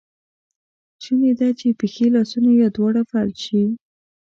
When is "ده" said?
1.39-1.49